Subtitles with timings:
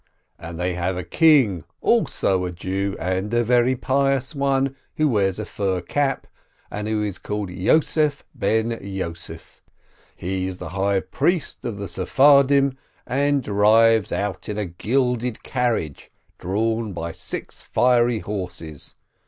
[0.39, 5.37] And they have a king, also a Jew, and a very pious one, who wears
[5.37, 6.25] a fur cap,
[6.71, 9.61] and who is called Joseph ben Joseph.
[10.15, 16.09] He is the high priest of the Sefardim, and drives out in a gilded carriage,
[16.39, 18.95] drawn by six fiery horses.